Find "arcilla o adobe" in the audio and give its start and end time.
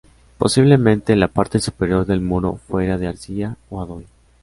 3.05-4.07